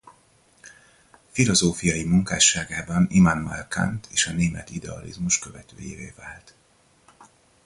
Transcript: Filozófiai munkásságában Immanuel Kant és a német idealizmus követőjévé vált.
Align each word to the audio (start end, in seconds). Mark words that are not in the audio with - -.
Filozófiai 1.31 2.03
munkásságában 2.03 3.07
Immanuel 3.09 3.67
Kant 3.67 4.07
és 4.11 4.27
a 4.27 4.31
német 4.33 4.69
idealizmus 4.69 5.39
követőjévé 5.39 6.13
vált. 6.17 6.55